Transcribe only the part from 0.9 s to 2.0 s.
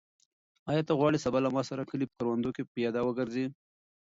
غواړې سبا له ما سره د